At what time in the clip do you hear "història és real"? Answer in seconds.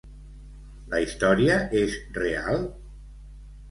1.03-2.69